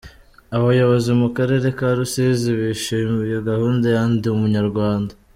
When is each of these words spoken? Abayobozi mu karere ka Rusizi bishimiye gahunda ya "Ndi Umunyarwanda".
Abayobozi 0.57 1.11
mu 1.21 1.27
karere 1.35 1.67
ka 1.77 1.89
Rusizi 1.97 2.49
bishimiye 2.59 3.35
gahunda 3.49 3.85
ya 3.95 4.03
"Ndi 4.11 4.27
Umunyarwanda". 4.35 5.13